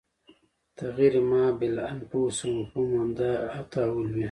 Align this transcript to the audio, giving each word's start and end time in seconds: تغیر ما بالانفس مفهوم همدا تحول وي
تغیر 0.77 1.13
ما 1.31 1.43
بالانفس 1.59 2.37
مفهوم 2.55 2.89
همدا 3.01 3.31
تحول 3.71 4.07
وي 4.11 4.19